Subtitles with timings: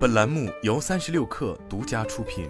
[0.00, 2.48] 本栏目由三十六氪独家出品。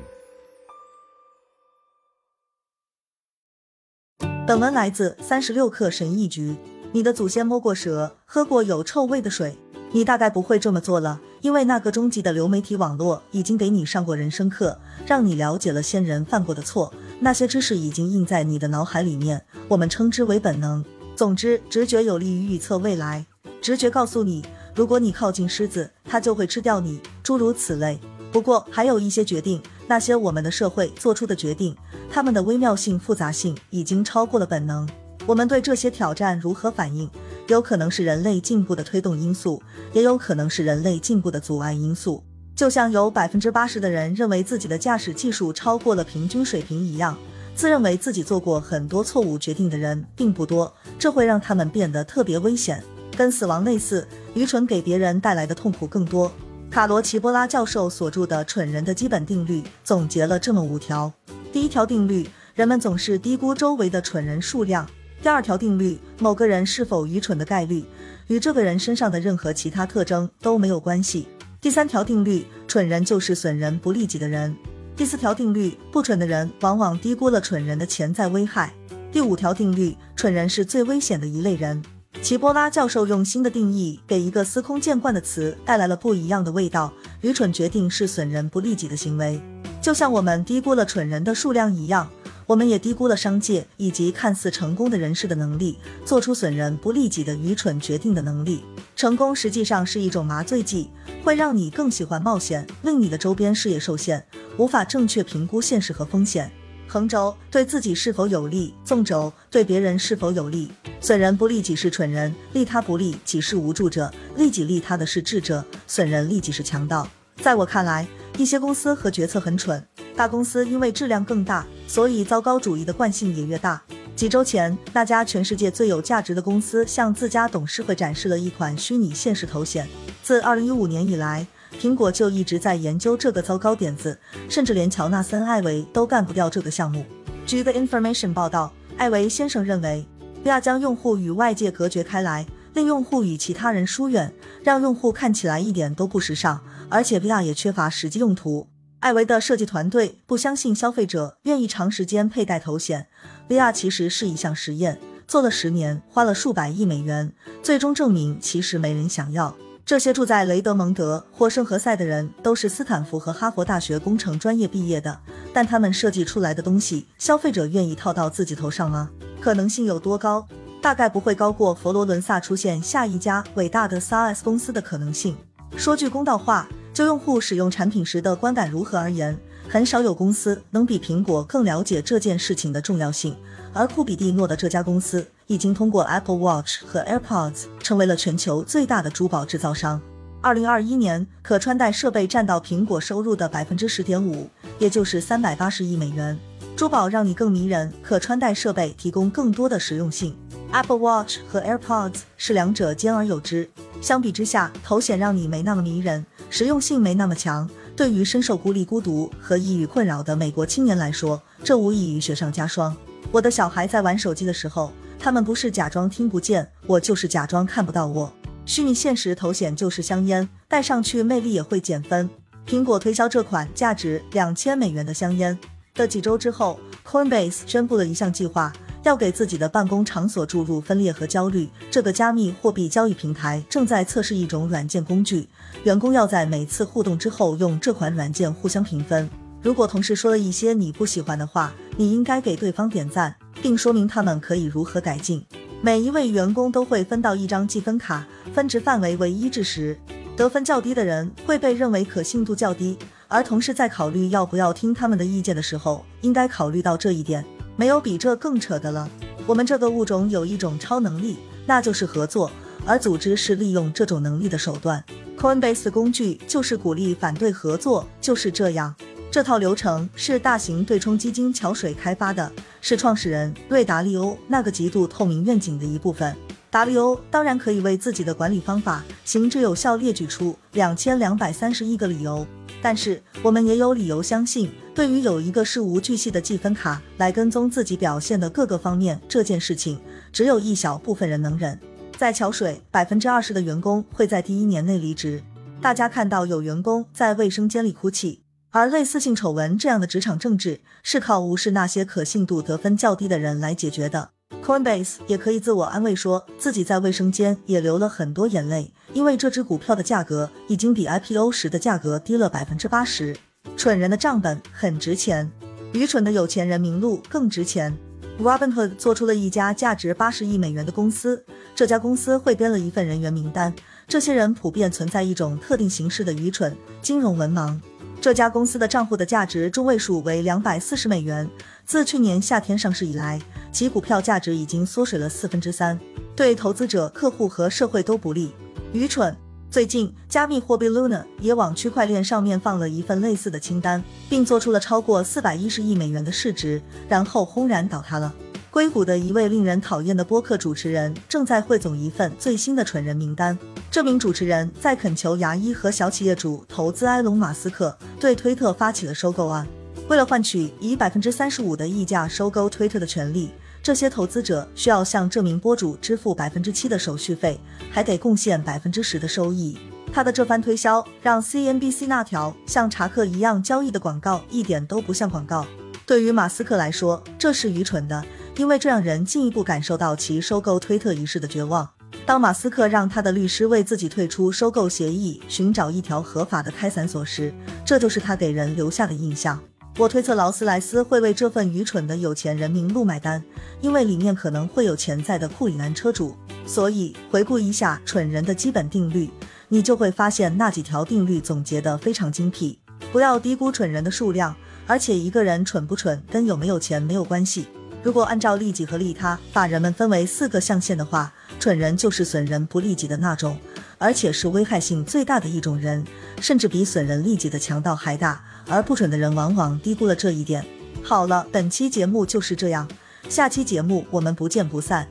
[4.47, 6.55] 本文来自三十六氪神译局。
[6.93, 9.59] 你的祖先摸过蛇，喝过有臭味的水，
[9.91, 16.95] 你大概不会这么做了，因为那个终极的流媒体网络已经给你上过人生课，让你了解了先人犯过的错。
[17.19, 20.85] 那些知识已经印在你的脑海里面，我们称之为本能。
[21.17, 23.27] 总之，直觉有利于预测未来。
[23.61, 27.01] 直觉告诉你，如果你靠近狮子，它就会吃掉你，
[27.31, 27.97] 诸如此类。
[28.33, 31.77] 不过，还有一些决定，那些我们的社会做出的决定，
[32.11, 34.89] 它们的微妙性、复杂性已经超过了本能。
[35.27, 37.09] 我们对这些挑战如何反应，
[37.47, 39.63] 有可能是人类进步的推动因素，
[39.93, 42.25] 也有可能是人类进步的阻碍因素。
[42.57, 47.17] 就像有百分之八十的人认为自己的驾驶技术超过了平均水平一样，
[47.55, 52.83] 自认为自己做过很多错误决定的人并不多，这会让他们变得特别危险。
[53.17, 56.33] 跟死亡类似，愚蠢给别人带来的痛苦更多。
[56.71, 61.13] 卡罗齐波拉教授所著的《蠢人的基本定律》总结了这么五条：
[61.53, 64.89] 第一条定律，人们总是低估周围的蠢人数量。
[65.21, 67.85] 第二条定律，某个人是否愚蠢的概率
[68.29, 71.27] 与这个人身上的任何其他特征都没有关系。
[71.61, 74.57] 第三条定律，蠢人就是损人不利己的人。
[74.95, 78.73] 第四条定律，不蠢的人往往低估了蠢人的潜在危害。
[79.11, 81.83] 第五条定律，蠢人是最危险的一类人。
[82.23, 86.93] 齐波拉教授用新的定义给一个司空见惯的词带来了不一样的味道。
[87.23, 89.41] 愚蠢决定是损人不利己的行为，
[89.81, 92.09] 就像我们低估了蠢人的数量一样。
[92.47, 98.65] 我们也低估了商界以及看似成功的人士的能力，做出损人不利己的愚蠢决定的能力。
[98.97, 100.91] 成功实际上是一种麻醉剂，
[101.25, 104.25] 会让你更喜欢冒险，令你的周边视野受限，
[104.57, 106.51] 无法正确评估现实和风险。
[106.91, 110.69] 横轴对自己是否有利，纵轴对别人是否有利。
[111.01, 117.09] 损人不利己是蠢人，利他不利己是无助者，利己利他的是智者，损人利己是强盗。
[117.37, 118.05] 在我看来，
[118.37, 119.81] 一些公司和决策很蠢。
[120.17, 123.81] 大公司因为质量更大，所以糟糕主义的惯性也越大。
[124.17, 129.89] 几周前，那家全世界最有价值的公司向自家董事会展示了一款虚拟现实头显。
[130.25, 131.47] 自2015年以来，
[131.79, 137.05] 苹果就一直在研究这个糟糕点子，甚至连乔纳森·艾维都干不掉这个项目。
[137.47, 140.07] 据 The Information 报道，艾维先生认为
[140.45, 144.33] ，VR 将用户与外界隔绝开来，令用户与其他人疏远，
[144.63, 148.69] 让用户看起来一点都不时尚，而且 VR 也缺乏实际用途。
[149.01, 153.07] 艾维的设计团队不相信消费者愿意长时间佩戴头显。
[153.49, 157.33] VR 其实是一项实验，做了十年，花了数百亿美元，
[157.63, 159.57] 最终证明其实没人想要。
[159.91, 165.19] 这些住在雷德蒙德或圣何塞的人都是斯坦福和哈佛大学工程专业毕业的，
[165.53, 169.11] 但他们设计出来的东西，消费者愿意套到自己头上吗？
[169.41, 170.47] 可能性有多高？
[170.81, 175.37] 大概不会高过佛罗伦萨出现下一家伟大的 SaaS 公司的可能性。
[175.77, 176.69] 说句公道话。
[176.93, 183.35] 就用户使用产品时的观感如何而言，很少有公司能比苹果更了解这件事情的重要性。
[183.73, 190.01] 而库比蒂诺的这家公司已经通过 Apple Watch 和 AirPods 成为了全球最大的珠宝制造商。
[190.41, 196.39] 二零二一年，可穿戴设备占到苹果收入的百分之十点五，也就是三百八十亿美元。
[196.77, 200.37] 珠宝让你更迷人，可穿戴设备提供更多的实用性。
[200.71, 203.69] Apple Watch 和 AirPods 是两者兼而有之。
[204.01, 206.25] 相比之下，头显让你没那么迷人。
[206.49, 212.97] 实用性没那么强，对于深受孤立、孤独和抑郁困扰的美国青年来说，这无异于雪上加霜。
[213.33, 214.93] 我的小孩在玩手机的时候，
[215.23, 218.33] 他们不是假装听不见，我就是假装看不到我。
[218.65, 222.29] 虚拟现实头显就是香烟，戴上去魅力也会减分。
[222.67, 225.59] 苹果推销这款价值两千美元的香烟
[225.95, 228.73] 的几周之后，Coinbase 宣布了一项计划。
[229.03, 231.67] 要给自己的办公场所注入分裂和焦虑。
[231.91, 235.49] 这个加密货币交易平台正在测试一种软件工具，
[235.85, 239.27] 员工要在每次互动之后用这款软件互相评分。
[239.63, 245.45] 如果同事说了一些你不喜欢的话，你应该给对方点赞，并说明他们可以如何改进。
[245.83, 249.99] 每一位员工都会分到一张积分卡，分值范围为一至十，
[250.37, 252.99] 得分较低的人会被认为可信度较低。
[253.29, 257.45] 而同事在考虑要不要听他们的意见的时候，应该考虑到这一点。
[257.77, 259.09] 没有比这更扯的了。
[259.47, 262.51] 我们这个物种有一种超能力，那就是合作，
[262.85, 265.03] 而组织是利用这种能力的手段。
[265.39, 268.95] Coinbase 工具就是鼓励反对合作，就是这样。
[269.31, 276.35] 这套流程是大型对冲基金桥水开发的，是创始人瑞达利欧那个极度透明愿景的一部分。
[276.71, 282.47] 达利欧当然可以为自己的管理方法行之有效列举出两千两百三十亿个理由。
[282.81, 290.01] 但是我们也有理由相信，对于有一个事无巨细的计分卡来跟踪自己表现的各个方面这件事情，
[290.33, 291.79] 只有一小部分人能忍。
[292.17, 295.43] 在桥水，百分之二十的员工会在第一年内离职。
[295.83, 298.40] 大家看到有员工在卫生间里哭泣，
[298.71, 304.31] 而类似性丑闻这样的职场政治是靠无视那些可信度得分较低的人来解决的。
[304.65, 313.37] Coinbase 也可以自我安慰说自己在卫生间也流了很多眼泪，因为这只股票的价格已经比 IPO 时的价格低了百分之八十。
[313.77, 315.51] 蠢人的账本很值钱，
[315.93, 317.97] 愚蠢的有钱人名录更值钱。
[318.41, 321.45] Robinhood 做出了一家价值八十亿美元的公司，
[321.75, 323.75] 这家公司汇编了一份人员名单，
[324.07, 327.79] 这些人普遍存在一种特定形式的愚蠢——金融文盲。
[328.21, 331.49] 这家公司的账户的价值中位数为两百四十美元，
[331.87, 333.41] 自去年夏天上市以来，
[333.73, 335.99] 其股票价值已经缩水了四分之三，
[336.37, 338.53] 对投资者、客户和社会都不利。
[338.93, 339.35] 愚蠢。
[339.71, 348.35] 最近，加密货币 Luna 也往区块链上面放了一份类似的清单，并做出了超过四百一十亿美元的市值，然后轰然倒塌了。
[348.71, 353.59] 硅谷的一位令人讨厌的播客主持人正在汇总一份最新的蠢人名单。
[353.91, 359.67] 这名主持人在恳求牙医和小企业主投资埃隆·马斯克，对推特发起了收购案。
[360.07, 363.51] 为了换取以百分之三十五的溢价收购推特的权利。
[363.83, 367.59] 这些投资者需要向这名播主支付百分之七的手续费，
[367.91, 369.79] 还得贡献百分之十的收益。
[370.13, 375.67] 他的这番推销让 CNBC 那条像查克一样交易的广告一点都不像广告。
[376.05, 378.23] 对于马斯克来说，这是愚蠢的，
[378.57, 381.89] 因为这让人进一步感受到其收购推特一事的绝望。
[382.27, 387.53] 当马斯克让他的律师为自己退出收购协议，寻找一条合法的开伞锁时，
[387.85, 389.59] 这就是他给人留下的印象。
[389.99, 393.43] 我推测劳斯莱斯会为这份愚蠢的有钱人名录买单，
[393.81, 396.37] 因为里面可能会有潜在的库里南车主。
[396.67, 399.29] 所以回顾一下蠢人的基本定律，
[399.69, 402.79] 你就会发现那几条定律总结得非常精辟。
[403.11, 404.55] 不要低估蠢人的数量，
[404.87, 407.67] 而且一个人蠢不蠢跟有没有钱没有关系。
[408.03, 413.59] 如果按照利己和利他把人们分为四个象限的话，蠢人就是损人不利己的那种，
[413.99, 416.05] 而且是危害性最大的一种人，
[416.41, 418.43] 甚至比损人利己的强盗还大。
[418.69, 420.65] 而不蠢的人往往低估了这一点。
[421.03, 422.89] 好了，本期节目就是这样，
[423.29, 425.09] 下期节目我们不见不散。